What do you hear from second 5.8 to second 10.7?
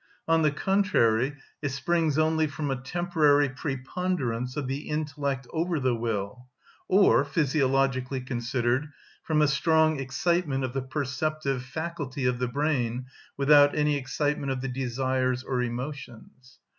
will, or, physiologically considered, from a strong excitement